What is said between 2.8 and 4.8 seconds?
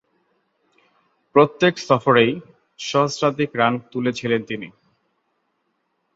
সহস্রাধিক রান তুলেছিলেন তিনি।